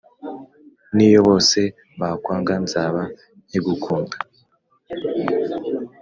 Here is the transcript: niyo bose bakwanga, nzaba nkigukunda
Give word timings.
niyo 0.95 1.19
bose 1.27 1.59
bakwanga, 1.99 2.53
nzaba 2.63 3.01
nkigukunda 3.47 4.15